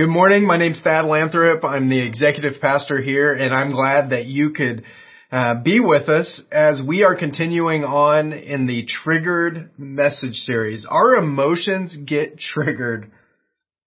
[0.00, 0.46] Good morning.
[0.46, 1.62] My name's Thad Lathrop.
[1.62, 4.82] I'm the executive pastor here, and I'm glad that you could
[5.30, 10.86] uh, be with us as we are continuing on in the triggered message series.
[10.88, 13.10] Our emotions get triggered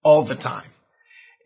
[0.04, 0.70] all the time.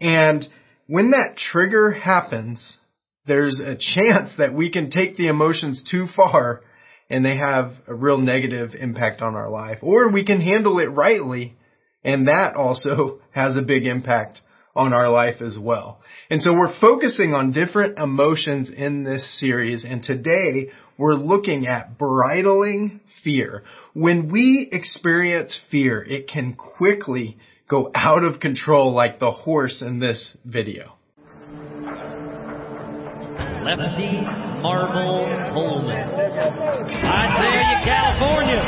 [0.01, 0.45] And
[0.87, 2.77] when that trigger happens,
[3.25, 6.59] there's a chance that we can take the emotions too far
[7.09, 9.77] and they have a real negative impact on our life.
[9.81, 11.55] Or we can handle it rightly
[12.03, 14.41] and that also has a big impact
[14.77, 15.99] on our life as well.
[16.29, 21.97] And so we're focusing on different emotions in this series and today we're looking at
[21.97, 23.63] bridling fear.
[23.93, 27.37] When we experience fear, it can quickly
[27.69, 30.93] go out of control like the horse in this video.
[33.63, 34.21] Lefty
[34.61, 36.09] Marble Holman.
[37.03, 38.63] Isaiah, California.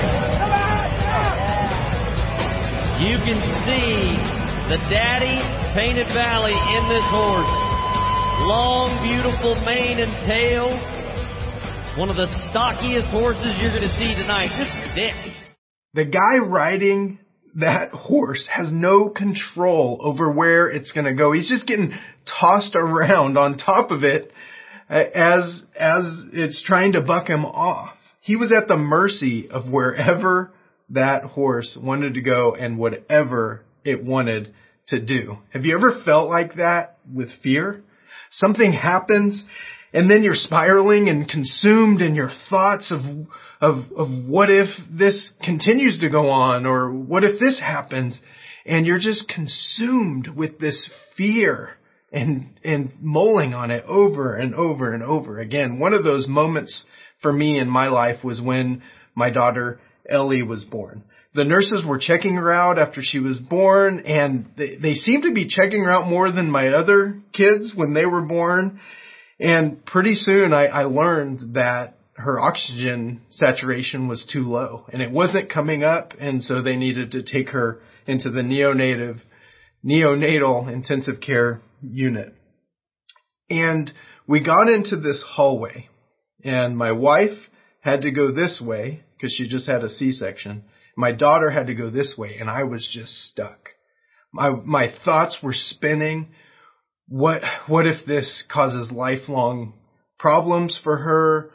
[3.00, 7.54] You can see the daddy painted valley in this horse.
[8.48, 10.70] Long, beautiful mane and tail.
[11.98, 14.50] One of the stockiest horses you're going to see tonight.
[14.58, 15.14] Just thick.
[15.94, 17.20] The guy riding
[17.56, 21.34] that horse has no control over where it's going to go.
[21.34, 21.94] He's just getting
[22.40, 24.32] tossed around on top of it
[24.90, 27.96] as, as it's trying to buck him off.
[28.22, 30.52] He was at the mercy of wherever
[30.92, 34.54] that horse wanted to go and whatever it wanted
[34.90, 35.38] to do.
[35.52, 37.84] Have you ever felt like that with fear?
[38.32, 39.44] Something happens
[39.94, 43.02] and then you're spiraling and consumed in your thoughts of,
[43.60, 48.20] of, of what if this continues to go on or what if this happens
[48.66, 51.72] and you're just consumed with this fear
[52.12, 55.80] and, and mulling on it over and over and over again.
[55.80, 56.86] One of those moments
[57.22, 58.84] for me in my life was when
[59.16, 61.04] my daughter Ellie was born
[61.40, 65.34] the nurses were checking her out after she was born and they, they seemed to
[65.34, 68.82] be checking her out more than my other kids when they were born.
[69.40, 75.12] And pretty soon I, I learned that her oxygen saturation was too low and it
[75.12, 79.22] wasn't coming up and so they needed to take her into the neonatal
[79.86, 82.36] neonatal intensive care unit.
[83.50, 83.94] And
[84.28, 85.88] we got into this hallway
[86.44, 87.38] and my wife
[87.80, 90.66] had to go this way because she just had a C-section
[91.00, 93.70] my daughter had to go this way and I was just stuck.
[94.34, 96.34] My, my thoughts were spinning.
[97.08, 99.76] What, what if this causes lifelong
[100.20, 101.52] problems for her?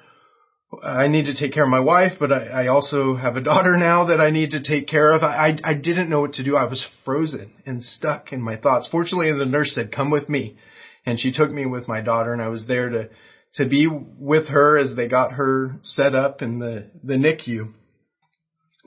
[0.82, 3.76] I need to take care of my wife, but I, I also have a daughter
[3.76, 5.22] now that I need to take care of.
[5.22, 6.56] I, I didn't know what to do.
[6.56, 8.88] I was frozen and stuck in my thoughts.
[8.90, 10.56] Fortunately, the nurse said, come with me.
[11.04, 13.08] And she took me with my daughter and I was there to,
[13.56, 17.74] to be with her as they got her set up in the, the NICU.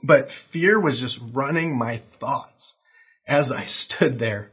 [0.02, 2.74] But fear was just running my thoughts
[3.26, 4.50] as I stood there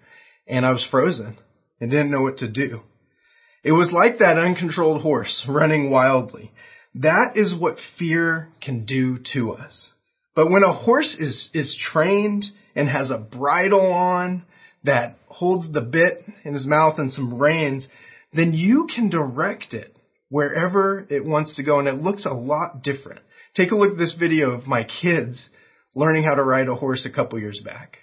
[0.48, 1.38] and I was frozen
[1.80, 2.82] and didn't know what to do.
[3.64, 6.52] It was like that uncontrolled horse running wildly.
[6.96, 9.92] That is what fear can do to us.
[10.36, 12.46] But when a horse is, is trained
[12.76, 14.44] and has a bridle on
[14.84, 17.88] that holds the bit in his mouth and some reins,
[18.34, 19.96] then you can direct it
[20.30, 23.22] wherever it wants to go and it looks a lot different.
[23.56, 25.50] Take a look at this video of my kids
[25.96, 28.00] learning how to ride a horse a couple years back.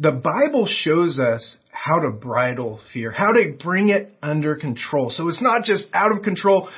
[0.00, 5.10] The Bible shows us how to bridle fear, how to bring it under control.
[5.10, 6.70] So it's not just out of control,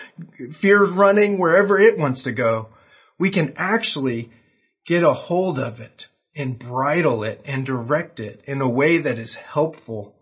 [0.60, 2.68] fear running wherever it wants to go.
[3.16, 4.30] We can actually
[4.86, 9.18] get a hold of it and bridle it and direct it in a way that
[9.18, 10.14] is helpful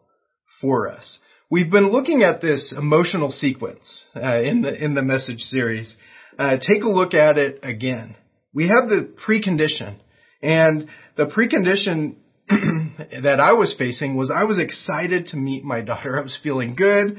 [0.60, 1.18] for us.
[1.50, 5.96] We've been looking at this emotional sequence uh, in the in the message series.
[6.38, 8.16] Uh, take a look at it again.
[8.52, 9.96] We have the precondition,
[10.42, 12.16] and the precondition
[13.22, 16.18] that I was facing was I was excited to meet my daughter.
[16.18, 17.18] I was feeling good,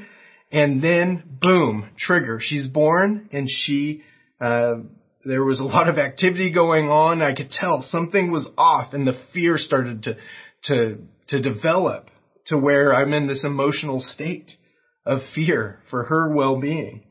[0.52, 2.38] and then boom, trigger.
[2.40, 4.02] She's born, and she
[4.40, 4.74] uh,
[5.24, 7.22] there was a lot of activity going on.
[7.22, 10.16] I could tell something was off and the fear started to,
[10.64, 12.10] to, to develop
[12.46, 14.50] to where I'm in this emotional state
[15.04, 17.02] of fear for her well-being.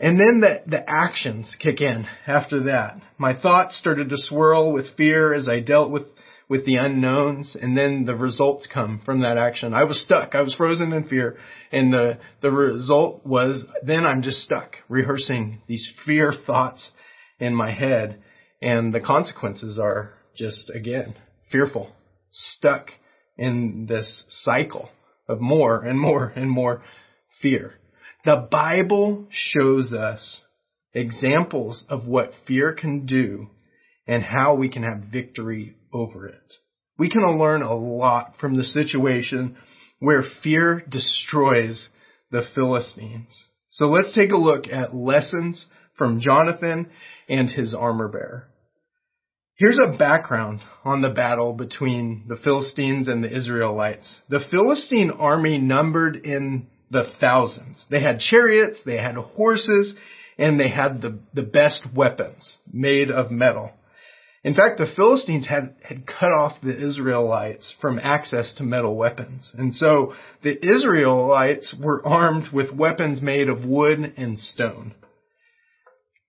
[0.00, 3.00] And then the, the actions kick in after that.
[3.18, 6.04] My thoughts started to swirl with fear as I dealt with,
[6.48, 9.74] with the unknowns and then the results come from that action.
[9.74, 10.34] I was stuck.
[10.34, 11.36] I was frozen in fear
[11.72, 16.90] and the, the result was then I'm just stuck rehearsing these fear thoughts
[17.38, 18.22] in my head.
[18.60, 21.14] And the consequences are just, again,
[21.52, 21.90] fearful,
[22.30, 22.90] stuck
[23.36, 24.88] in this cycle
[25.28, 26.82] of more and more and more
[27.40, 27.74] fear.
[28.24, 30.40] The Bible shows us
[30.92, 33.48] examples of what fear can do
[34.08, 36.52] and how we can have victory over it.
[36.98, 39.56] We can learn a lot from the situation
[40.00, 41.88] where fear destroys
[42.30, 43.44] the Philistines.
[43.70, 45.66] So let's take a look at lessons
[45.96, 46.90] from Jonathan
[47.28, 48.48] and his armor bearer.
[49.54, 54.20] Here's a background on the battle between the Philistines and the Israelites.
[54.28, 57.84] The Philistine army numbered in the thousands.
[57.90, 59.94] They had chariots, they had horses,
[60.38, 63.72] and they had the, the best weapons made of metal.
[64.44, 69.52] In fact, the Philistines had, had cut off the Israelites from access to metal weapons.
[69.58, 74.94] And so the Israelites were armed with weapons made of wood and stone.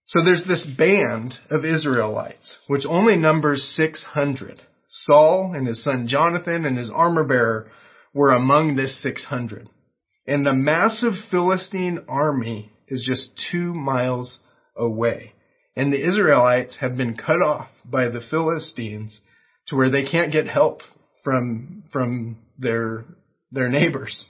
[0.05, 4.59] So there's this band of Israelites, which only numbers 600.
[4.87, 7.71] Saul and his son Jonathan and his armor bearer
[8.11, 9.69] were among this 600.
[10.25, 14.39] And the massive Philistine army is just two miles
[14.75, 15.33] away.
[15.79, 19.21] And the Israelites have been cut off by the Philistines
[19.67, 20.81] to where they can't get help
[21.23, 23.05] from, from their,
[23.53, 24.25] their neighbors.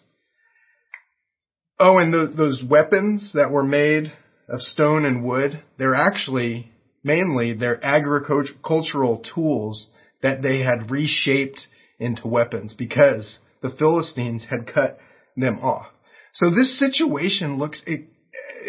[1.79, 4.13] Oh, and the, those weapons that were made
[4.47, 6.71] of stone and wood, they're actually
[7.03, 9.87] mainly they're agricultural tools
[10.21, 11.61] that they had reshaped
[11.99, 14.99] into weapons because the Philistines had cut
[15.35, 15.87] them off.
[16.35, 17.81] So this situation looks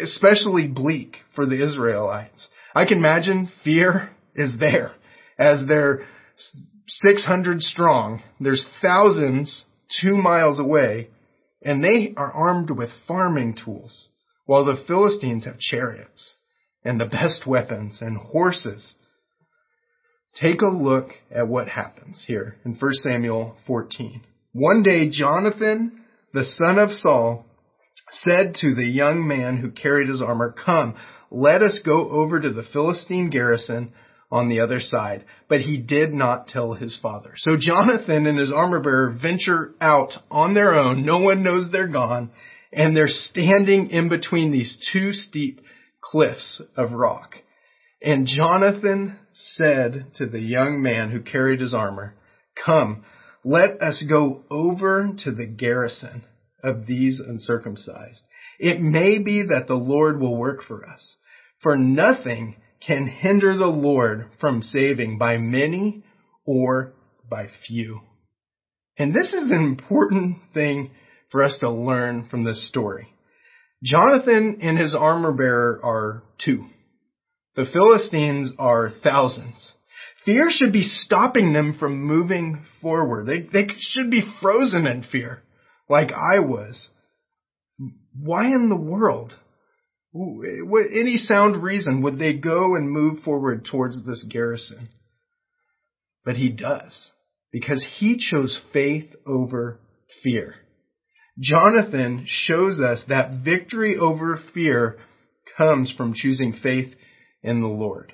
[0.01, 2.47] especially bleak for the Israelites.
[2.73, 4.93] I can imagine fear is there
[5.37, 6.05] as they're
[6.87, 8.23] 600 strong.
[8.39, 9.65] There's thousands
[10.01, 11.09] two miles away
[11.61, 14.09] and they are armed with farming tools
[14.45, 16.35] while the Philistines have chariots
[16.83, 18.95] and the best weapons and horses.
[20.39, 24.21] Take a look at what happens here in 1 Samuel 14.
[24.53, 26.03] One day Jonathan,
[26.33, 27.45] the son of Saul,
[28.13, 30.95] said to the young man who carried his armor, Come,
[31.31, 33.93] let us go over to the Philistine garrison
[34.31, 35.25] on the other side.
[35.49, 37.33] But he did not tell his father.
[37.37, 41.05] So Jonathan and his armor bearer venture out on their own.
[41.05, 42.31] No one knows they're gone.
[42.73, 45.61] And they're standing in between these two steep
[45.99, 47.35] cliffs of rock.
[48.01, 52.15] And Jonathan said to the young man who carried his armor,
[52.65, 53.03] Come,
[53.43, 56.23] let us go over to the garrison
[56.63, 58.21] of these uncircumcised.
[58.59, 61.15] It may be that the Lord will work for us,
[61.61, 62.55] for nothing
[62.85, 66.03] can hinder the Lord from saving by many
[66.45, 66.93] or
[67.29, 68.01] by few.
[68.97, 70.91] And this is an important thing
[71.31, 73.07] for us to learn from this story.
[73.83, 76.65] Jonathan and his armor bearer are two.
[77.55, 79.73] The Philistines are thousands.
[80.25, 83.25] Fear should be stopping them from moving forward.
[83.25, 85.41] They, they should be frozen in fear
[85.89, 86.89] like I was,
[88.17, 89.33] why in the world,
[90.13, 94.89] Eh, any sound reason, would they go and move forward towards this garrison?
[96.25, 96.93] But he does,
[97.51, 99.79] because he chose faith over
[100.21, 100.55] fear.
[101.39, 104.97] Jonathan shows us that victory over fear
[105.57, 106.93] comes from choosing faith
[107.41, 108.13] in the Lord.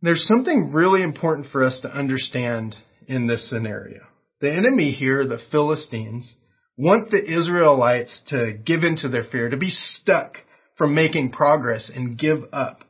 [0.00, 2.76] There's something really important for us to understand
[3.08, 4.00] in this scenario.
[4.40, 6.34] The enemy here, the Philistines,
[6.76, 10.38] want the Israelites to give into their fear, to be stuck
[10.76, 12.84] from making progress and give up.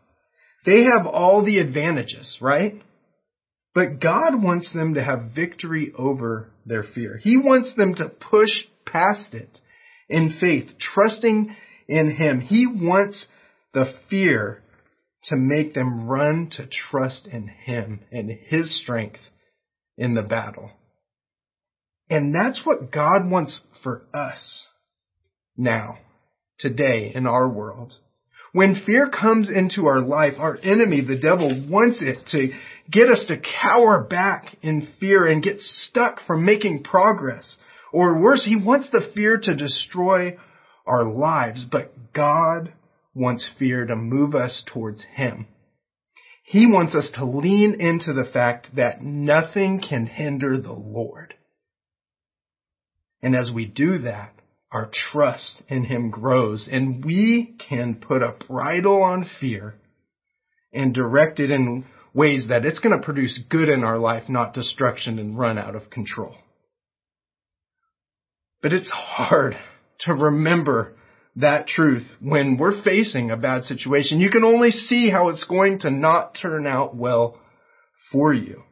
[0.65, 2.75] They have all the advantages, right?
[3.75, 7.19] But God wants them to have victory over their fear.
[7.23, 8.51] He wants them to push
[8.85, 9.61] past it
[10.09, 11.55] in faith, trusting
[11.89, 12.41] in Him.
[12.41, 13.27] He wants
[13.73, 14.63] the fear
[15.25, 19.21] to make them run to trust in Him and His strength
[19.97, 20.71] in the battle.
[22.09, 24.67] And that's what God wants for us
[25.57, 25.99] now,
[26.59, 27.95] today, in our world.
[28.53, 32.53] When fear comes into our life, our enemy, the devil, wants it to
[32.91, 37.59] get us to cower back in fear and get stuck from making progress.
[37.93, 40.39] Or worse, he wants the fear to destroy
[40.87, 42.73] our lives, but God
[43.15, 45.49] wants fear to move us towards him.
[46.45, 51.35] He wants us to lean into the fact that nothing can hinder the Lord.
[53.23, 54.33] And as we do that,
[54.71, 59.77] our trust in Him grows and we can put a bridle on fear
[60.73, 64.55] and direct it in ways that it's going to produce good in our life, not
[64.55, 66.35] destruction and run out of control.
[68.63, 69.57] But it's hard
[70.01, 70.95] to remember
[71.37, 74.21] that truth when we're facing a bad situation.
[74.21, 77.39] You can only see how it's going to not turn out well
[78.11, 78.63] for you.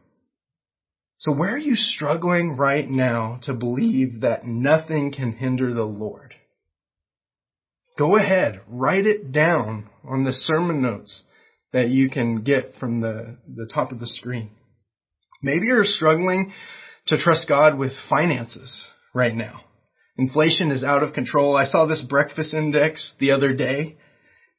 [1.24, 6.34] So where are you struggling right now to believe that nothing can hinder the Lord?
[7.98, 11.22] Go ahead, write it down on the sermon notes
[11.72, 14.50] that you can get from the, the top of the screen.
[15.42, 16.52] Maybe you're struggling
[17.06, 19.62] to trust God with finances right now.
[20.18, 21.56] Inflation is out of control.
[21.56, 23.96] I saw this breakfast index the other day.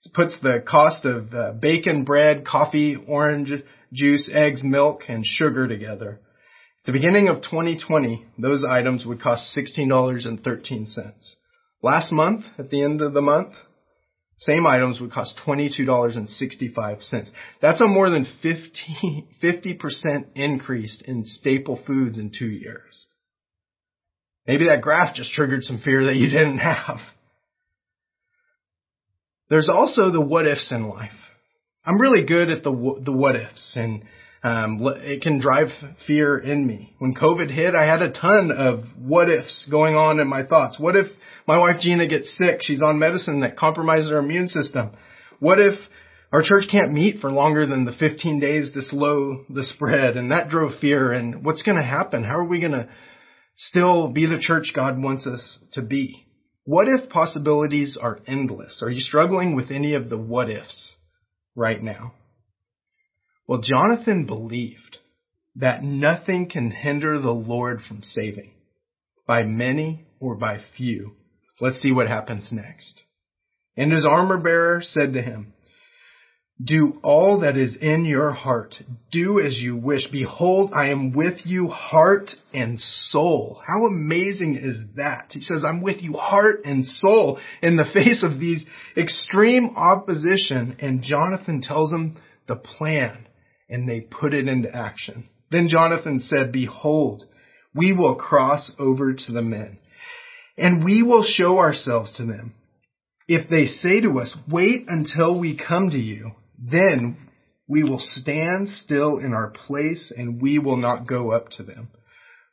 [0.04, 3.52] It puts the cost of uh, bacon, bread, coffee, orange
[3.94, 6.22] juice, eggs, milk, and sugar together.
[6.86, 11.36] The beginning of 2020, those items would cost $16.13.
[11.82, 13.54] Last month, at the end of the month,
[14.38, 17.32] same items would cost $22.65.
[17.62, 23.08] That's a more than 50, 50% increase in staple foods in two years.
[24.46, 27.00] Maybe that graph just triggered some fear that you didn't have.
[29.50, 31.12] There's also the what ifs in life.
[31.84, 32.72] I'm really good at the
[33.04, 34.04] the what ifs, and
[34.44, 35.68] um, it can drive
[36.06, 36.94] fear in me.
[37.00, 40.80] When COVID hit, I had a ton of what ifs going on in my thoughts.
[40.80, 41.08] What if
[41.48, 42.60] my wife Gina gets sick?
[42.62, 44.92] She's on medicine that compromises her immune system.
[45.40, 45.76] What if
[46.32, 50.16] our church can't meet for longer than the 15 days to slow the spread?
[50.18, 51.12] And that drove fear.
[51.12, 52.24] And what's going to happen?
[52.24, 52.90] How are we going to
[53.58, 56.26] still be the church God wants us to be?
[56.66, 58.82] What if possibilities are endless?
[58.84, 60.96] Are you struggling with any of the what ifs
[61.56, 62.14] right now?
[63.48, 64.98] Well, Jonathan believed
[65.56, 68.52] that nothing can hinder the Lord from saving,
[69.28, 71.14] by many or by few.
[71.62, 73.04] Let's see what happens next.
[73.78, 75.54] And his armor bearer said to him,
[76.64, 78.76] do all that is in your heart.
[79.12, 80.08] Do as you wish.
[80.10, 83.62] Behold, I am with you heart and soul.
[83.68, 85.28] How amazing is that?
[85.32, 90.78] He says, I'm with you heart and soul in the face of these extreme opposition.
[90.80, 92.16] And Jonathan tells him
[92.48, 93.28] the plan
[93.70, 95.28] and they put it into action.
[95.52, 97.26] Then Jonathan said, behold,
[97.74, 99.80] we will cross over to the men
[100.58, 102.54] and we will show ourselves to them.
[103.28, 107.18] If they say to us, wait until we come to you, then
[107.68, 111.90] we will stand still in our place and we will not go up to them.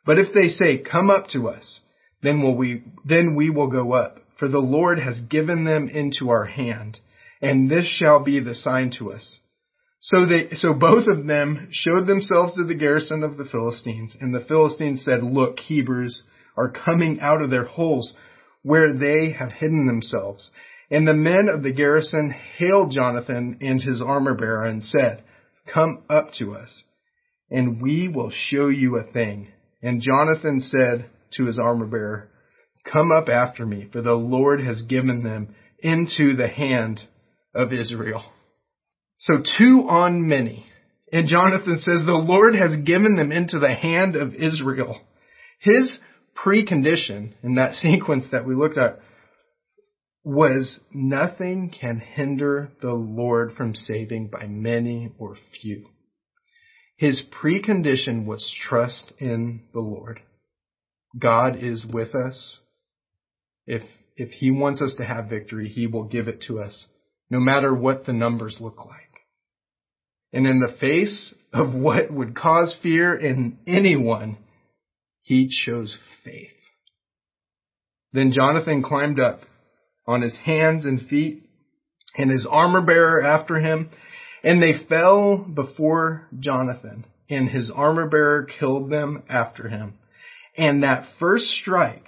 [0.05, 1.81] But if they say, come up to us,
[2.23, 4.19] then will we, then we will go up.
[4.39, 6.99] For the Lord has given them into our hand,
[7.41, 9.39] and this shall be the sign to us.
[10.05, 14.35] So they, so both of them showed themselves to the garrison of the Philistines, and
[14.35, 16.25] the Philistines said, look, Hebrews
[16.57, 18.13] are coming out of their holes
[18.63, 20.51] where they have hidden themselves.
[20.91, 25.23] And the men of the garrison hailed Jonathan and his armor bearer and said,
[25.73, 26.83] Come up to us,
[27.49, 29.49] and we will show you a thing.
[29.83, 32.29] And Jonathan said to his armor bearer,
[32.85, 37.01] Come up after me, for the Lord has given them into the hand
[37.55, 38.25] of Israel.
[39.23, 40.67] So two on many.
[41.13, 45.01] And Jonathan says, the Lord has given them into the hand of Israel.
[45.61, 45.97] His
[46.35, 48.99] precondition in that sequence that we looked at
[50.25, 55.89] was nothing can hinder the Lord from saving by many or few.
[56.97, 60.21] His precondition was trust in the Lord.
[61.17, 62.59] God is with us.
[63.67, 63.83] If,
[64.17, 66.87] if he wants us to have victory, he will give it to us,
[67.31, 69.12] no matter what the numbers look like.
[70.33, 74.39] And in the face of what would cause fear in anyone,
[75.23, 76.51] he chose faith.
[78.13, 79.41] Then Jonathan climbed up
[80.07, 81.45] on his hands and feet,
[82.17, 83.91] and his armor bearer after him,
[84.43, 89.95] and they fell before Jonathan, and his armor bearer killed them after him.
[90.57, 92.05] And that first strike,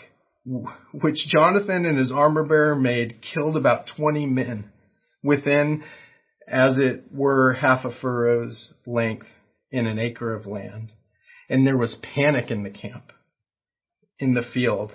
[0.92, 4.70] which Jonathan and his armor bearer made, killed about 20 men
[5.22, 5.84] within,
[6.48, 9.26] as it were, half a furrow's length
[9.70, 10.92] in an acre of land.
[11.48, 13.12] And there was panic in the camp,
[14.18, 14.92] in the field,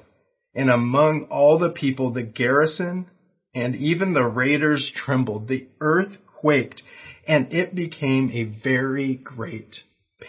[0.56, 3.08] and among all the people, the garrison
[3.54, 5.48] and even the raiders trembled.
[5.48, 6.82] The earth quaked,
[7.28, 9.76] and it became a very great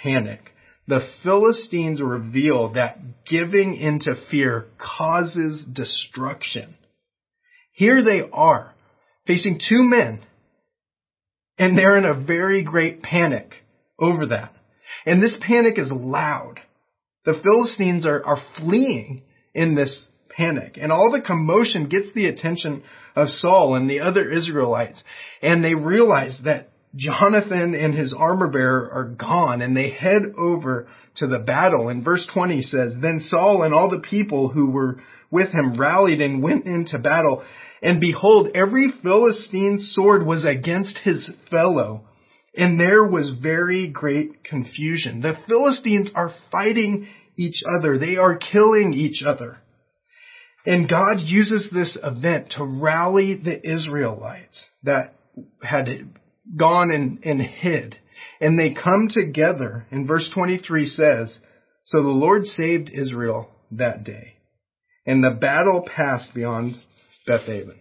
[0.02, 0.40] panic.
[0.86, 6.76] The Philistines reveal that giving into fear causes destruction.
[7.72, 8.74] Here they are,
[9.26, 10.20] facing two men,
[11.60, 13.52] and they're in a very great panic
[13.98, 14.50] over that.
[15.04, 16.58] And this panic is loud.
[17.26, 19.22] The Philistines are, are fleeing
[19.54, 20.78] in this panic.
[20.80, 22.82] And all the commotion gets the attention
[23.14, 25.04] of Saul and the other Israelites.
[25.42, 30.88] And they realize that Jonathan and his armor bearer are gone and they head over
[31.16, 31.90] to the battle.
[31.90, 34.96] And verse 20 says, Then Saul and all the people who were
[35.30, 37.44] with him rallied and went into battle.
[37.82, 42.04] And behold, every Philistine sword was against his fellow.
[42.54, 45.20] And there was very great confusion.
[45.20, 47.08] The Philistines are fighting
[47.38, 47.96] each other.
[47.96, 49.58] They are killing each other.
[50.66, 55.14] And God uses this event to rally the Israelites that
[55.62, 55.86] had
[56.56, 57.96] gone and, and hid.
[58.40, 59.86] And they come together.
[59.90, 61.38] And verse 23 says,
[61.84, 64.34] So the Lord saved Israel that day.
[65.06, 66.78] And the battle passed beyond
[67.26, 67.78] Bethaven.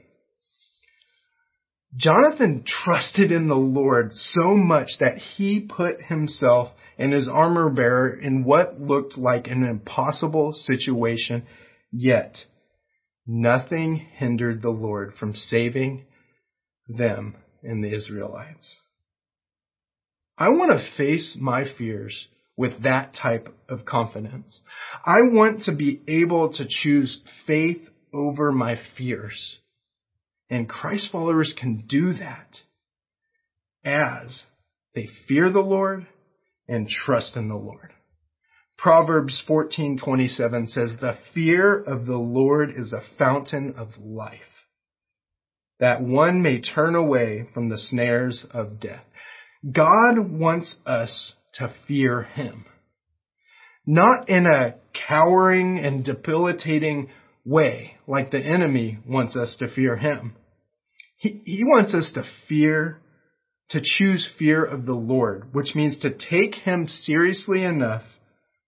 [1.95, 6.69] Jonathan trusted in the Lord so much that he put himself
[6.99, 11.47] and his armor bearer in what looked like an impossible situation,
[11.91, 12.37] yet
[13.25, 16.05] nothing hindered the Lord from saving
[16.87, 18.75] them and the Israelites.
[20.37, 24.59] I want to face my fears with that type of confidence.
[25.05, 29.59] I want to be able to choose faith over my fears.
[30.49, 32.47] And Christ followers can do that
[33.83, 34.43] as
[34.95, 36.07] they fear the Lord
[36.67, 37.93] and trust in the Lord.
[38.77, 44.41] Proverbs 14:27 says the fear of the Lord is a fountain of life
[45.79, 49.03] that one may turn away from the snares of death.
[49.69, 52.65] God wants us to fear him.
[53.85, 54.75] Not in a
[55.07, 57.09] cowering and debilitating
[57.49, 60.35] way like the enemy wants us to fear him.
[61.17, 63.01] He, he wants us to fear,
[63.71, 68.03] to choose fear of the Lord, which means to take him seriously enough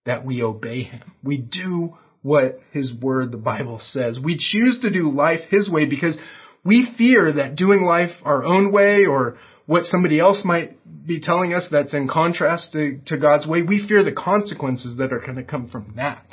[0.05, 1.13] that we obey him.
[1.23, 4.19] We do what his word, the Bible says.
[4.19, 6.17] We choose to do life his way because
[6.63, 11.53] we fear that doing life our own way or what somebody else might be telling
[11.53, 15.38] us that's in contrast to, to God's way, we fear the consequences that are going
[15.38, 16.25] to come from that.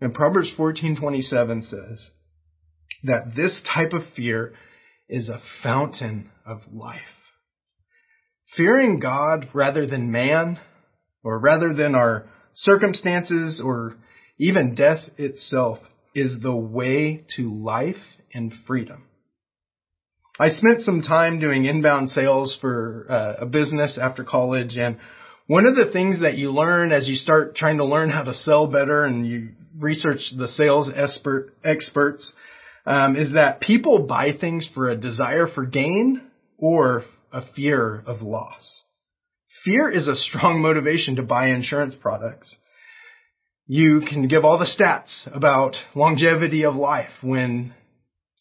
[0.00, 2.10] And Proverbs 14:27 says
[3.04, 4.54] that this type of fear
[5.08, 7.00] is a fountain of life.
[8.56, 10.58] Fearing God rather than man,
[11.22, 13.96] or rather than our circumstances or
[14.38, 15.78] even death itself,
[16.14, 18.02] is the way to life
[18.32, 19.04] and freedom.
[20.38, 24.96] I spent some time doing inbound sales for uh, a business after college and
[25.46, 28.34] one of the things that you learn as you start trying to learn how to
[28.34, 32.32] sell better and you research the sales expert, experts
[32.86, 36.22] um, is that people buy things for a desire for gain
[36.58, 38.82] or a fear of loss.
[39.64, 42.56] Fear is a strong motivation to buy insurance products.
[43.66, 47.72] You can give all the stats about longevity of life when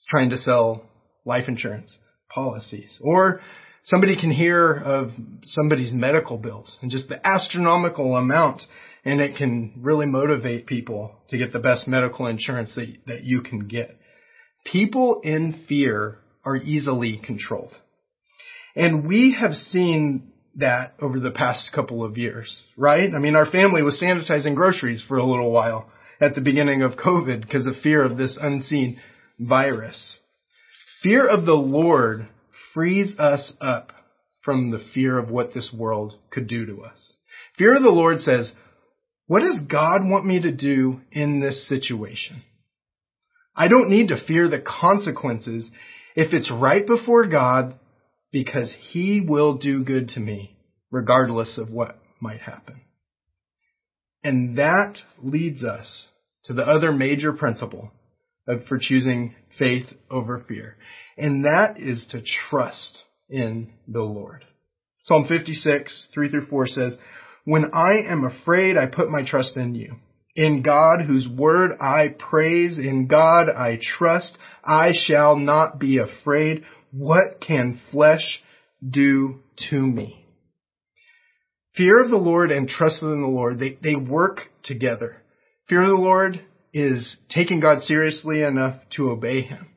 [0.09, 0.83] trying to sell
[1.25, 1.95] life insurance
[2.33, 2.97] policies.
[3.01, 3.41] Or
[3.83, 5.11] somebody can hear of
[5.43, 8.63] somebody's medical bills and just the astronomical amount
[9.05, 13.41] and it can really motivate people to get the best medical insurance that, that you
[13.41, 13.97] can get.
[14.65, 17.73] People in fear are easily controlled.
[18.75, 23.09] And we have seen that over the past couple of years, right?
[23.13, 25.89] I mean, our family was sanitizing groceries for a little while
[26.21, 28.99] at the beginning of COVID because of fear of this unseen
[29.39, 30.19] virus.
[31.01, 32.27] Fear of the Lord
[32.73, 33.93] frees us up
[34.43, 37.15] from the fear of what this world could do to us.
[37.57, 38.51] Fear of the Lord says,
[39.29, 42.41] what does God want me to do in this situation?
[43.55, 45.69] I don't need to fear the consequences
[46.15, 47.75] if it's right before God
[48.31, 50.57] because He will do good to me
[50.89, 52.81] regardless of what might happen.
[54.23, 56.07] And that leads us
[56.45, 57.91] to the other major principle
[58.47, 60.75] of, for choosing faith over fear.
[61.19, 62.97] And that is to trust
[63.29, 64.43] in the Lord.
[65.03, 66.97] Psalm 56, 3 through 4 says,
[67.45, 69.95] When I am afraid, I put my trust in you.
[70.35, 76.63] In God, whose word I praise, in God I trust, I shall not be afraid.
[76.91, 78.41] What can flesh
[78.87, 80.25] do to me?
[81.75, 85.21] Fear of the Lord and trust in the Lord, they, they work together.
[85.67, 86.41] Fear of the Lord
[86.73, 89.67] is taking God seriously enough to obey Him.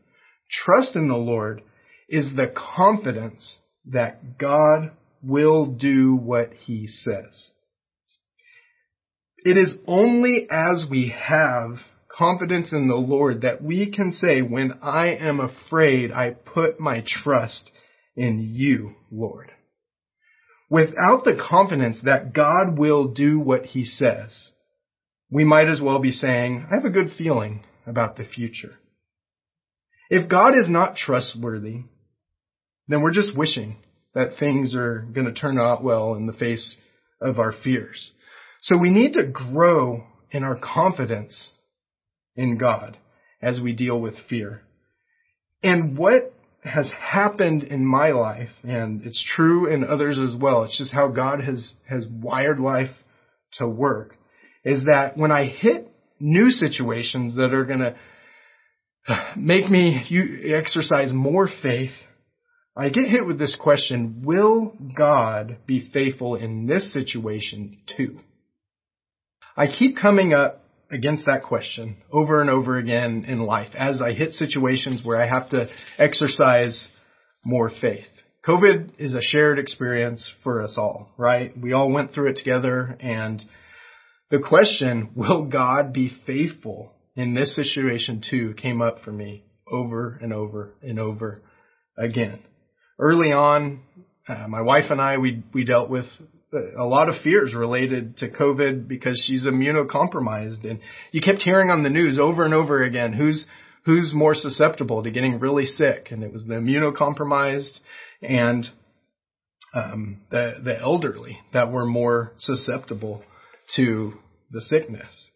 [0.50, 1.62] Trust in the Lord
[2.08, 7.50] is the confidence that God will do what He says.
[9.44, 14.78] It is only as we have confidence in the Lord that we can say, when
[14.82, 17.70] I am afraid, I put my trust
[18.14, 19.50] in you, Lord.
[20.68, 24.50] Without the confidence that God will do what he says,
[25.30, 28.74] we might as well be saying, I have a good feeling about the future.
[30.08, 31.82] If God is not trustworthy,
[32.86, 33.76] then we're just wishing
[34.14, 36.76] that things are going to turn out well in the face
[37.20, 38.10] of our fears.
[38.62, 41.50] So we need to grow in our confidence
[42.36, 42.96] in God
[43.40, 44.62] as we deal with fear.
[45.62, 50.78] And what has happened in my life, and it's true in others as well, it's
[50.78, 52.90] just how God has, has wired life
[53.54, 54.16] to work,
[54.64, 55.88] is that when I hit
[56.20, 57.96] new situations that are going to
[59.36, 60.04] make me
[60.54, 61.90] exercise more faith,
[62.74, 68.20] I get hit with this question, will God be faithful in this situation too?
[69.54, 74.12] I keep coming up against that question over and over again in life as I
[74.12, 75.66] hit situations where I have to
[75.98, 76.88] exercise
[77.44, 78.06] more faith.
[78.46, 81.56] COVID is a shared experience for us all, right?
[81.56, 83.42] We all went through it together and
[84.30, 90.18] the question, will God be faithful in this situation too, came up for me over
[90.22, 91.42] and over and over
[91.98, 92.40] again.
[92.98, 93.80] Early on,
[94.28, 96.06] uh, my wife and I, we, we dealt with
[96.78, 101.82] a lot of fears related to COVID because she's immunocompromised and you kept hearing on
[101.82, 103.46] the news over and over again who's
[103.84, 107.78] who's more susceptible to getting really sick and it was the immunocompromised
[108.20, 108.68] and
[109.74, 113.22] um, the the elderly that were more susceptible
[113.76, 114.12] to
[114.50, 115.30] the sickness.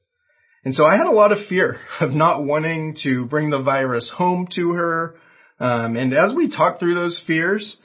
[0.65, 4.11] And so I had a lot of fear of not wanting to bring the virus
[4.15, 5.15] home to her.
[5.59, 7.77] Um, and as we talk through those fears,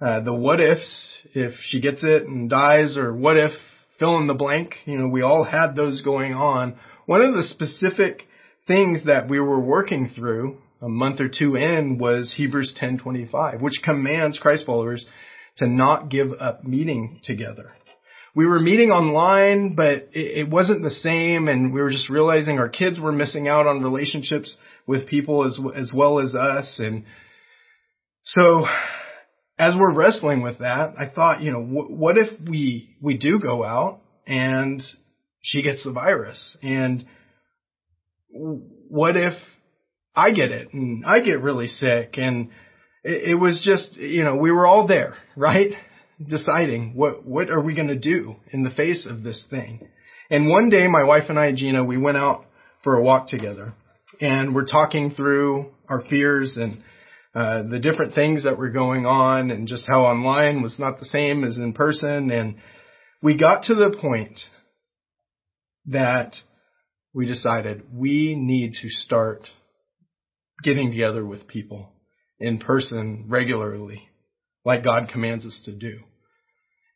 [0.00, 3.52] uh, the what ifs, if she gets it and dies, or what if
[3.98, 6.78] fill in the blank, you know, we all had those going on.
[7.06, 8.22] One of the specific
[8.66, 13.80] things that we were working through a month or two in was Hebrews 10:25, which
[13.82, 15.06] commands Christ followers
[15.56, 17.72] to not give up meeting together
[18.36, 22.58] we were meeting online, but it, it, wasn't the same, and we were just realizing
[22.58, 24.54] our kids were missing out on relationships
[24.86, 27.04] with people as as well as us, and
[28.24, 28.66] so
[29.58, 33.40] as we're wrestling with that, I thought, you know, wh- what if we we do
[33.40, 34.82] go out and
[35.40, 37.06] she gets the virus, and
[38.28, 39.32] what if
[40.14, 42.50] I get it and I get really sick, and
[43.02, 45.72] it, it was just, you know, we were all there, right?
[46.24, 49.88] Deciding what what are we going to do in the face of this thing.
[50.30, 52.46] And one day, my wife and I, Gina, we went out
[52.82, 53.74] for a walk together,
[54.20, 56.82] and we're talking through our fears and
[57.34, 61.06] uh, the different things that were going on, and just how online was not the
[61.06, 62.30] same as in person.
[62.30, 62.56] And
[63.22, 64.40] we got to the point
[65.86, 66.34] that
[67.12, 69.42] we decided we need to start
[70.62, 71.92] getting together with people
[72.40, 74.08] in person regularly
[74.66, 76.00] like God commands us to do.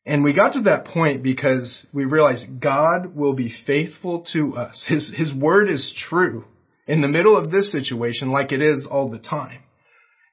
[0.05, 4.85] And we got to that point because we realized God will be faithful to us.
[4.89, 6.45] His, His word is true
[6.89, 9.61] in the middle of this situation like it is all the time.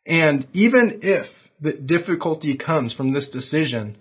[0.07, 1.27] And even if
[1.61, 3.97] the difficulty comes from this decision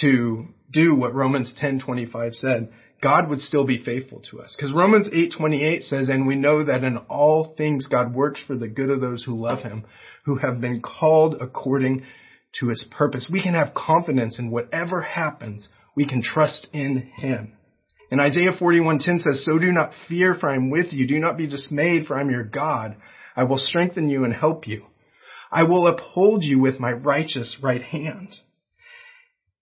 [0.00, 4.54] to do what Romans 10:25 said, God would still be faithful to us.
[4.56, 8.68] Because Romans 8:28 says, "And we know that in all things God works for the
[8.68, 9.84] good of those who love him,
[10.26, 12.04] who have been called according
[12.60, 13.28] to his purpose.
[13.30, 15.68] We can have confidence in whatever happens.
[15.94, 17.52] We can trust in him.
[18.10, 21.06] And Isaiah 41:10 says, "So do not fear, for I am with you.
[21.06, 22.96] Do not be dismayed, for I am your God.
[23.36, 24.86] I will strengthen you and help you.
[25.52, 28.38] I will uphold you with my righteous right hand."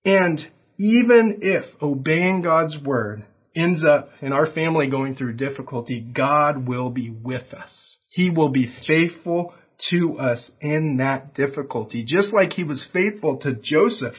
[0.05, 0.47] And
[0.79, 6.91] even if obeying God's word ends up in our family going through difficulty, God will
[6.91, 7.99] be with us.
[8.11, 9.55] He will be faithful
[9.91, 14.15] to us in that difficulty, just like he was faithful to Joseph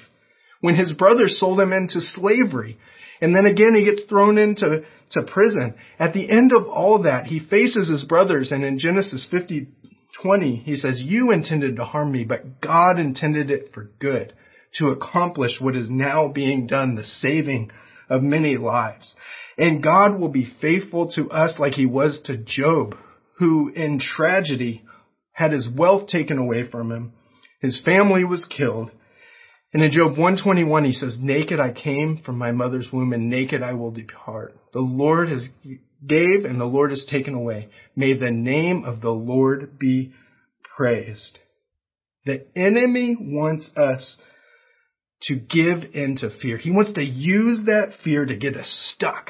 [0.62, 2.78] when his brothers sold him into slavery.
[3.22, 5.76] And then again, he gets thrown into to prison.
[6.00, 9.68] At the end of all that, he faces his brothers, and in Genesis 50,
[10.22, 14.34] 20, he says, You intended to harm me, but God intended it for good,
[14.76, 17.72] to accomplish what is now being done, the saving
[18.10, 19.16] of many lives.
[19.58, 22.96] And God will be faithful to us like he was to Job,
[23.38, 24.84] who in tragedy
[25.38, 27.14] had his wealth taken away from him.
[27.62, 28.90] His family was killed.
[29.72, 33.62] And in Job 121, he says, Naked I came from my mother's womb and naked
[33.62, 34.58] I will depart.
[34.74, 37.70] The Lord has gave and the Lord has taken away.
[37.96, 40.12] May the name of the Lord be
[40.76, 41.38] praised.
[42.26, 44.18] The enemy wants us
[45.24, 46.58] to give into fear.
[46.58, 49.30] He wants to use that fear to get us stuck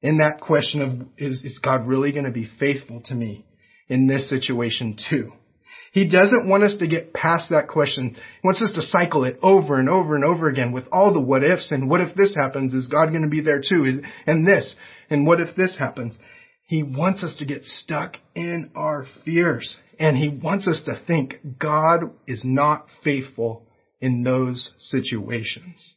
[0.00, 3.44] in that question of, is, is God really going to be faithful to me
[3.88, 5.32] in this situation too?
[5.92, 8.14] He doesn't want us to get past that question.
[8.14, 11.20] He wants us to cycle it over and over and over again with all the
[11.20, 12.74] what ifs and what if this happens?
[12.74, 14.02] Is God going to be there too?
[14.26, 14.74] And this,
[15.08, 16.16] and what if this happens?
[16.66, 21.34] He wants us to get stuck in our fears and he wants us to think
[21.58, 23.66] God is not faithful
[24.00, 25.96] in those situations.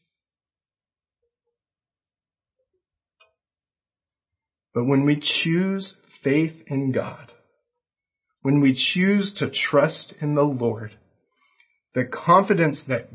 [4.74, 7.32] But when we choose faith in God,
[8.44, 10.92] when we choose to trust in the Lord,
[11.96, 13.10] the confidence that,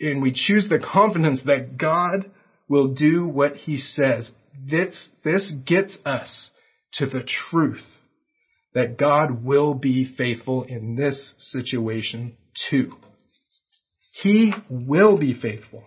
[0.00, 2.30] and we choose the confidence that God
[2.68, 4.30] will do what he says,
[4.68, 6.50] this, this gets us
[6.94, 7.84] to the truth
[8.74, 12.36] that God will be faithful in this situation
[12.70, 12.92] too.
[14.22, 15.84] He will be faithful.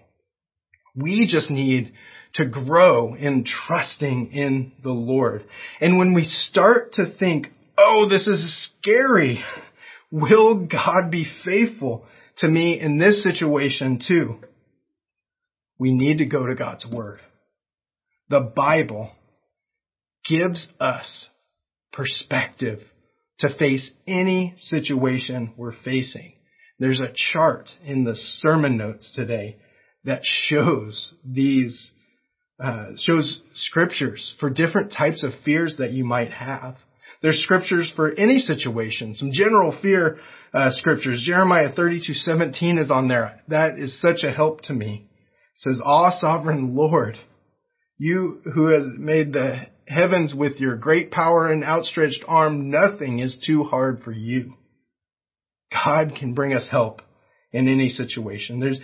[0.96, 1.94] We just need
[2.36, 5.44] to grow in trusting in the Lord.
[5.82, 9.44] And when we start to think, oh, this is scary,
[10.12, 12.06] will God be faithful
[12.38, 14.40] to me in this situation too?
[15.78, 17.20] We need to go to God's Word.
[18.30, 19.12] The Bible
[20.28, 21.30] gives us
[21.92, 22.80] perspective
[23.40, 26.34] to face any situation we're facing.
[26.80, 29.58] There's a chart in the sermon notes today
[30.04, 31.92] that shows these,
[32.64, 36.76] uh, shows scriptures for different types of fears that you might have.
[37.26, 40.20] There's scriptures for any situation, some general fear
[40.54, 41.24] uh, scriptures.
[41.26, 43.42] Jeremiah 32:17 is on there.
[43.48, 45.08] That is such a help to me.
[45.56, 47.18] It says, "Ah, sovereign Lord,
[47.98, 53.44] you who has made the heavens with your great power and outstretched arm, nothing is
[53.44, 54.54] too hard for you.
[55.74, 57.02] God can bring us help
[57.52, 58.60] in any situation.
[58.60, 58.80] There's,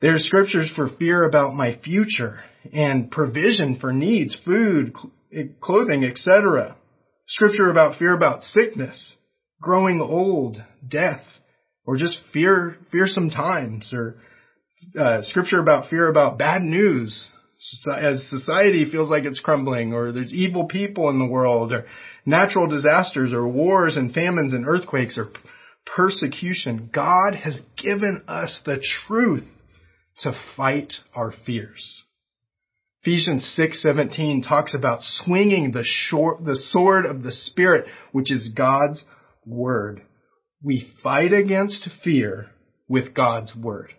[0.00, 2.38] there's scriptures for fear about my future
[2.72, 4.94] and provision for needs, food,
[5.60, 6.76] clothing, etc.
[7.28, 9.16] Scripture about fear about sickness,
[9.60, 11.22] growing old, death,
[11.84, 14.16] or just fear, fearsome times, or
[14.98, 17.28] uh, scripture about fear about bad news,
[17.90, 21.86] as society feels like it's crumbling or there's evil people in the world or
[22.24, 25.30] natural disasters or wars and famines and earthquakes or
[25.86, 29.46] persecution, God has given us the truth
[30.20, 32.02] to fight our fears.
[33.06, 39.04] Ephesians 6:17 talks about swinging the, short, the sword of the spirit, which is God's
[39.46, 40.02] word.
[40.60, 42.50] We fight against fear
[42.88, 43.92] with God's word.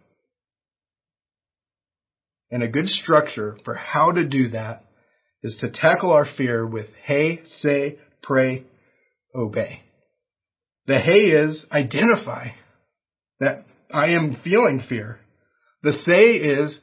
[2.51, 4.83] And a good structure for how to do that
[5.41, 8.65] is to tackle our fear with hey, say, pray,
[9.33, 9.83] obey.
[10.85, 12.49] The hey is identify
[13.39, 15.21] that I am feeling fear.
[15.81, 16.81] The say is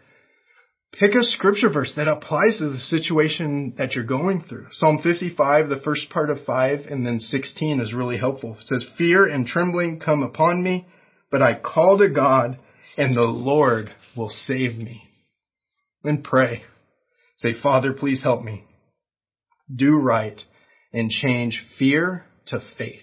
[0.98, 4.66] pick a scripture verse that applies to the situation that you're going through.
[4.72, 8.56] Psalm 55, the first part of 5 and then 16 is really helpful.
[8.60, 10.86] It says, fear and trembling come upon me,
[11.30, 12.58] but I call to God
[12.96, 15.02] and the Lord will save me.
[16.02, 16.62] Then pray.
[17.38, 18.64] Say, Father, please help me.
[19.74, 20.38] Do right
[20.92, 23.02] and change fear to faith,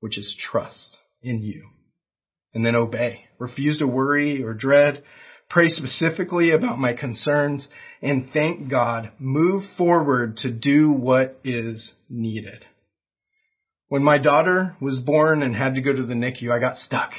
[0.00, 1.68] which is trust in you.
[2.54, 3.24] And then obey.
[3.38, 5.02] Refuse to worry or dread.
[5.52, 7.68] Pray specifically about my concerns
[8.00, 9.12] and thank God.
[9.18, 12.64] Move forward to do what is needed.
[13.88, 17.10] When my daughter was born and had to go to the NICU, I got stuck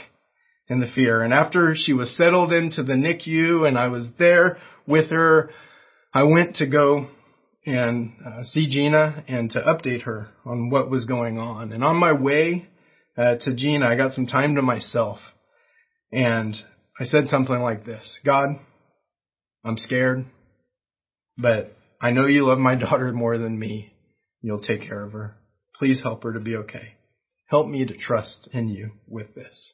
[0.68, 1.22] in the fear.
[1.22, 5.52] And after she was settled into the NICU and I was there with her,
[6.12, 7.10] I went to go
[7.68, 11.72] and uh, see Gina and to update her on what was going on.
[11.72, 12.68] And on my way
[13.16, 15.20] uh, to Gina, I got some time to myself.
[16.12, 16.56] And
[17.00, 18.50] I said something like this God,
[19.64, 20.26] I'm scared,
[21.38, 23.94] but I know you love my daughter more than me.
[24.42, 25.38] You'll take care of her.
[25.76, 26.96] Please help her to be okay.
[27.48, 29.74] Help me to trust in you with this.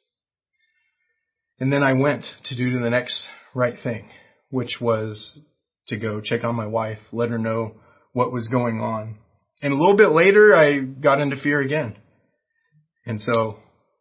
[1.58, 3.22] And then I went to do the next
[3.54, 4.08] right thing,
[4.50, 5.38] which was
[5.88, 7.74] to go check on my wife, let her know
[8.12, 9.18] what was going on.
[9.60, 11.96] And a little bit later, I got into fear again.
[13.04, 13.58] And so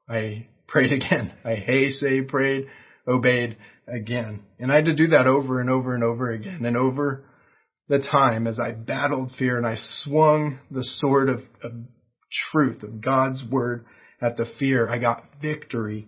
[0.08, 1.34] I prayed again.
[1.44, 2.68] I hey, say, prayed,
[3.08, 3.58] obeyed
[3.88, 4.44] again.
[4.60, 6.66] And I had to do that over and over and over again.
[6.66, 7.26] And over
[7.88, 11.72] the time as I battled fear and I swung the sword of, of
[12.52, 13.86] truth, of God's word
[14.22, 16.08] at the fear, I got victory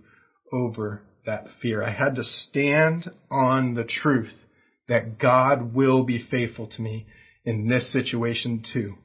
[0.52, 1.84] over that fear.
[1.84, 4.34] I had to stand on the truth
[4.88, 7.08] that God will be faithful to me
[7.46, 8.96] in this situation too.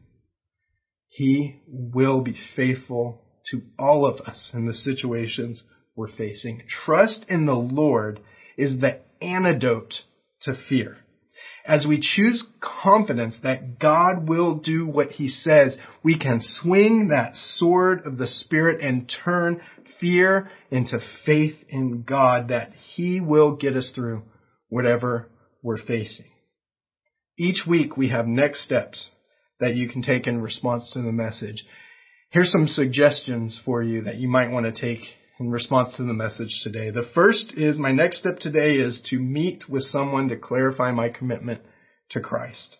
[1.08, 5.62] He will be faithful to all of us in the situations
[5.96, 6.62] we're facing.
[6.84, 8.20] Trust in the Lord
[8.56, 9.94] is the antidote
[10.42, 10.98] to fear.
[11.66, 17.32] As we choose confidence that God will do what He says, we can swing that
[17.34, 19.60] sword of the Spirit and turn
[20.00, 24.22] fear into faith in God that He will get us through
[24.68, 25.28] whatever
[25.62, 26.26] we're facing.
[27.38, 29.10] Each week we have next steps
[29.58, 31.64] that you can take in response to the message.
[32.30, 35.04] Here's some suggestions for you that you might want to take
[35.38, 36.90] in response to the message today.
[36.90, 41.08] The first is my next step today is to meet with someone to clarify my
[41.08, 41.60] commitment
[42.10, 42.76] to Christ.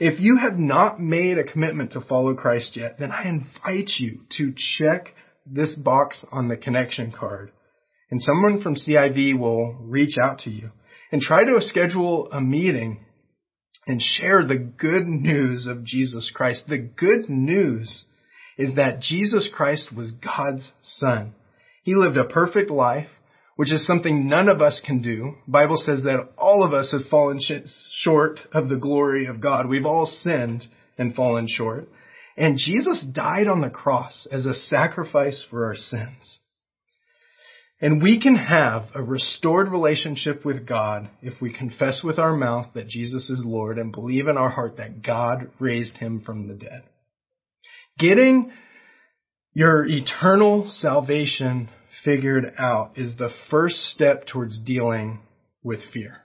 [0.00, 4.20] If you have not made a commitment to follow Christ yet, then I invite you
[4.38, 5.14] to check
[5.46, 7.52] this box on the connection card
[8.10, 10.70] and someone from CIV will reach out to you
[11.10, 13.04] and try to schedule a meeting
[13.88, 16.64] and share the good news of Jesus Christ.
[16.68, 18.04] The good news
[18.56, 21.34] is that Jesus Christ was God's son.
[21.84, 23.08] He lived a perfect life,
[23.56, 25.34] which is something none of us can do.
[25.46, 27.68] Bible says that all of us have fallen sh-
[28.02, 29.68] short of the glory of God.
[29.68, 30.64] We've all sinned
[30.98, 31.88] and fallen short.
[32.36, 36.40] And Jesus died on the cross as a sacrifice for our sins.
[37.80, 42.68] And we can have a restored relationship with God if we confess with our mouth
[42.74, 46.54] that Jesus is Lord and believe in our heart that God raised him from the
[46.54, 46.82] dead.
[47.98, 48.52] Getting
[49.54, 51.70] your eternal salvation
[52.04, 55.20] figured out is the first step towards dealing
[55.62, 56.18] with fear.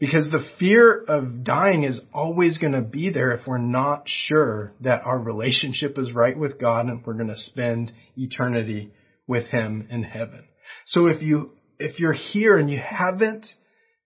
[0.00, 4.72] Because the fear of dying is always going to be there if we're not sure
[4.80, 8.92] that our relationship is right with God and we're going to spend eternity
[9.26, 10.44] with Him in heaven.
[10.86, 13.46] So if you, if you're here and you haven't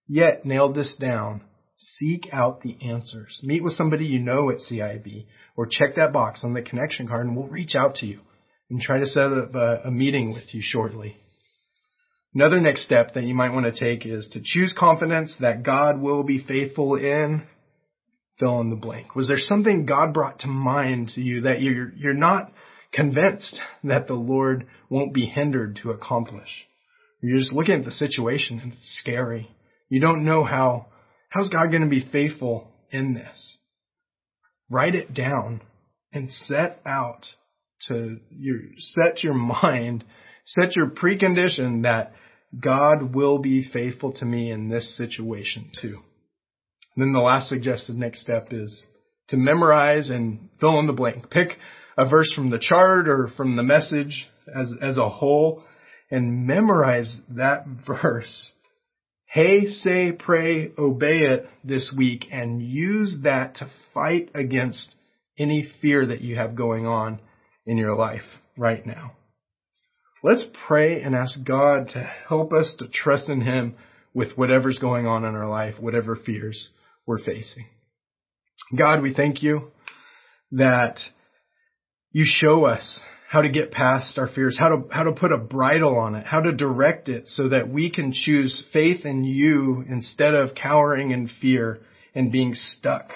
[0.06, 1.42] yet nailed this down,
[1.98, 3.40] seek out the answers.
[3.42, 7.26] Meet with somebody you know at CIB or check that box on the connection card
[7.26, 8.20] and we'll reach out to you
[8.70, 11.16] and try to set up a, a meeting with you shortly.
[12.34, 16.00] Another next step that you might want to take is to choose confidence that God
[16.00, 17.46] will be faithful in
[18.38, 19.14] fill in the blank.
[19.14, 22.50] Was there something God brought to mind to you that you're, you're not
[22.92, 26.48] convinced that the Lord won't be hindered to accomplish?
[27.22, 29.48] You're just looking at the situation and it's scary.
[29.88, 30.86] You don't know how,
[31.32, 33.56] how's God going to be faithful in this?
[34.70, 35.62] Write it down
[36.12, 37.24] and set out
[37.88, 40.04] to your, set your mind,
[40.46, 42.12] set your precondition that
[42.58, 45.98] God will be faithful to me in this situation too.
[46.94, 48.84] And then the last suggested next step is
[49.28, 51.30] to memorize and fill in the blank.
[51.30, 51.56] Pick
[51.96, 55.64] a verse from the chart or from the message as, as a whole
[56.10, 58.52] and memorize that verse.
[59.32, 64.94] Hey, say, pray, obey it this week and use that to fight against
[65.38, 67.18] any fear that you have going on
[67.64, 68.20] in your life
[68.58, 69.12] right now.
[70.22, 73.76] Let's pray and ask God to help us to trust in Him
[74.12, 76.68] with whatever's going on in our life, whatever fears
[77.06, 77.64] we're facing.
[78.76, 79.70] God, we thank you
[80.50, 80.98] that
[82.10, 83.00] you show us
[83.32, 86.26] how to get past our fears, how to, how to put a bridle on it,
[86.26, 91.12] how to direct it so that we can choose faith in you instead of cowering
[91.12, 91.80] in fear
[92.14, 93.08] and being stuck.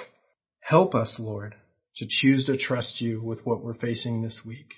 [0.61, 1.55] Help us, Lord,
[1.99, 4.73] to choose to trust you with what we're facing this week.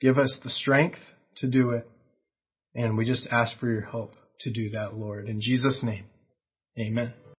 [0.00, 0.98] Give us the strength
[1.36, 1.88] to do it.
[2.74, 5.28] And we just ask for your help to do that, Lord.
[5.28, 6.06] In Jesus' name,
[6.76, 7.12] amen.